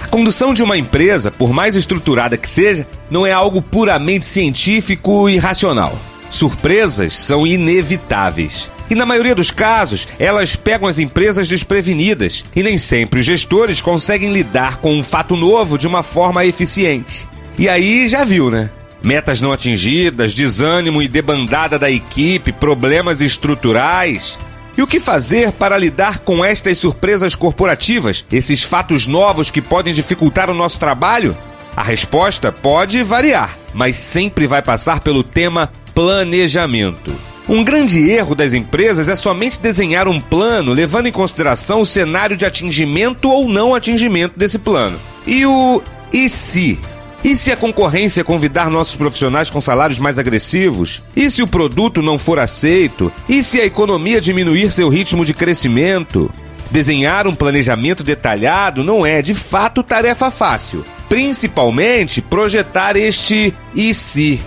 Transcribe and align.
A 0.00 0.08
condução 0.08 0.52
de 0.52 0.64
uma 0.64 0.76
empresa, 0.76 1.30
por 1.30 1.52
mais 1.52 1.76
estruturada 1.76 2.36
que 2.36 2.48
seja, 2.48 2.84
não 3.08 3.24
é 3.24 3.30
algo 3.30 3.62
puramente 3.62 4.26
científico 4.26 5.28
e 5.28 5.38
racional. 5.38 5.96
Surpresas 6.30 7.16
são 7.16 7.46
inevitáveis. 7.46 8.68
E 8.90 8.94
na 8.94 9.04
maioria 9.04 9.34
dos 9.34 9.50
casos, 9.50 10.08
elas 10.18 10.56
pegam 10.56 10.88
as 10.88 10.98
empresas 10.98 11.48
desprevenidas 11.48 12.44
e 12.56 12.62
nem 12.62 12.78
sempre 12.78 13.20
os 13.20 13.26
gestores 13.26 13.80
conseguem 13.80 14.32
lidar 14.32 14.76
com 14.76 14.94
um 14.94 15.04
fato 15.04 15.36
novo 15.36 15.76
de 15.76 15.86
uma 15.86 16.02
forma 16.02 16.44
eficiente. 16.44 17.28
E 17.58 17.68
aí 17.68 18.08
já 18.08 18.24
viu, 18.24 18.50
né? 18.50 18.70
Metas 19.02 19.40
não 19.40 19.52
atingidas, 19.52 20.34
desânimo 20.34 21.02
e 21.02 21.08
debandada 21.08 21.78
da 21.78 21.90
equipe, 21.90 22.52
problemas 22.52 23.20
estruturais. 23.20 24.38
E 24.76 24.82
o 24.82 24.86
que 24.86 25.00
fazer 25.00 25.52
para 25.52 25.76
lidar 25.76 26.20
com 26.20 26.44
estas 26.44 26.78
surpresas 26.78 27.34
corporativas, 27.34 28.24
esses 28.32 28.62
fatos 28.62 29.06
novos 29.06 29.50
que 29.50 29.60
podem 29.60 29.92
dificultar 29.92 30.48
o 30.50 30.54
nosso 30.54 30.78
trabalho? 30.78 31.36
A 31.76 31.82
resposta 31.82 32.50
pode 32.50 33.02
variar, 33.02 33.56
mas 33.74 33.96
sempre 33.96 34.46
vai 34.46 34.62
passar 34.62 35.00
pelo 35.00 35.22
tema 35.22 35.70
planejamento. 35.94 37.12
Um 37.48 37.64
grande 37.64 38.10
erro 38.10 38.34
das 38.34 38.52
empresas 38.52 39.08
é 39.08 39.16
somente 39.16 39.58
desenhar 39.58 40.06
um 40.06 40.20
plano 40.20 40.74
levando 40.74 41.06
em 41.06 41.12
consideração 41.12 41.80
o 41.80 41.86
cenário 41.86 42.36
de 42.36 42.44
atingimento 42.44 43.30
ou 43.30 43.48
não 43.48 43.74
atingimento 43.74 44.38
desse 44.38 44.58
plano. 44.58 45.00
E 45.26 45.46
o 45.46 45.82
e 46.12 46.28
se? 46.28 46.78
E 47.24 47.34
se 47.34 47.50
a 47.50 47.56
concorrência 47.56 48.22
convidar 48.22 48.68
nossos 48.68 48.96
profissionais 48.96 49.48
com 49.48 49.62
salários 49.62 49.98
mais 49.98 50.18
agressivos? 50.18 51.02
E 51.16 51.30
se 51.30 51.42
o 51.42 51.48
produto 51.48 52.02
não 52.02 52.18
for 52.18 52.38
aceito? 52.38 53.10
E 53.26 53.42
se 53.42 53.58
a 53.58 53.64
economia 53.64 54.20
diminuir 54.20 54.70
seu 54.70 54.90
ritmo 54.90 55.24
de 55.24 55.32
crescimento? 55.32 56.30
Desenhar 56.70 57.26
um 57.26 57.34
planejamento 57.34 58.04
detalhado 58.04 58.84
não 58.84 59.06
é, 59.06 59.22
de 59.22 59.34
fato, 59.34 59.82
tarefa 59.82 60.30
fácil. 60.30 60.84
Principalmente 61.08 62.20
projetar 62.20 62.94
este 62.94 63.54
e 63.74 63.94
se. 63.94 64.38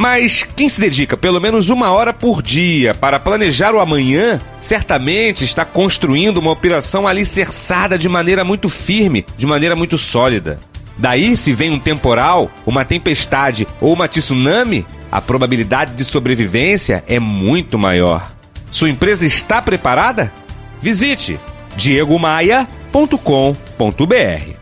Mas 0.00 0.46
quem 0.56 0.66
se 0.66 0.80
dedica 0.80 1.14
pelo 1.14 1.38
menos 1.38 1.68
uma 1.68 1.90
hora 1.90 2.10
por 2.10 2.40
dia 2.40 2.94
para 2.94 3.20
planejar 3.20 3.74
o 3.74 3.80
amanhã, 3.80 4.40
certamente 4.58 5.44
está 5.44 5.62
construindo 5.62 6.38
uma 6.38 6.50
operação 6.50 7.06
alicerçada 7.06 7.98
de 7.98 8.08
maneira 8.08 8.42
muito 8.42 8.70
firme, 8.70 9.26
de 9.36 9.46
maneira 9.46 9.76
muito 9.76 9.98
sólida. 9.98 10.58
Daí, 10.96 11.36
se 11.36 11.52
vem 11.52 11.70
um 11.70 11.78
temporal, 11.78 12.50
uma 12.64 12.82
tempestade 12.82 13.66
ou 13.78 13.92
uma 13.92 14.08
tsunami, 14.08 14.86
a 15.12 15.20
probabilidade 15.20 15.92
de 15.92 16.04
sobrevivência 16.06 17.04
é 17.06 17.20
muito 17.20 17.78
maior. 17.78 18.32
Sua 18.72 18.88
empresa 18.88 19.26
está 19.26 19.60
preparada? 19.60 20.32
Visite 20.80 21.38
diegomaia.com.br. 21.76 24.54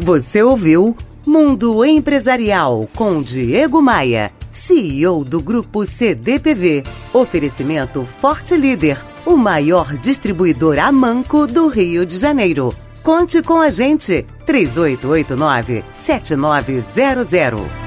Você 0.00 0.42
ouviu 0.42 0.96
Mundo 1.26 1.84
Empresarial 1.84 2.88
com 2.96 3.22
Diego 3.22 3.80
Maia, 3.80 4.32
CEO 4.50 5.24
do 5.24 5.40
Grupo 5.40 5.86
CDPV. 5.86 6.82
Oferecimento 7.12 8.04
Forte 8.04 8.56
Líder, 8.56 8.98
o 9.24 9.36
maior 9.36 9.96
distribuidor 9.96 10.78
a 10.80 10.90
manco 10.90 11.46
do 11.46 11.68
Rio 11.68 12.04
de 12.04 12.18
Janeiro. 12.18 12.74
Conte 13.02 13.40
com 13.40 13.58
a 13.58 13.70
gente, 13.70 14.26
3889 14.44 15.84
7900. 15.92 17.81